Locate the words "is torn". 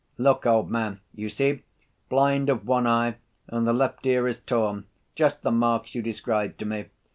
4.27-4.87